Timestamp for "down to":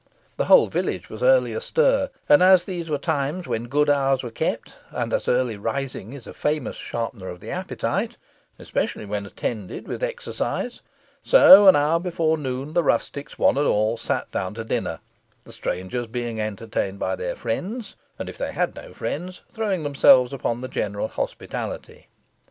14.31-14.63